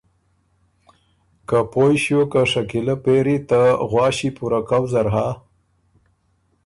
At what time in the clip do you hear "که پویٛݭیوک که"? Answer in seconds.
1.47-2.41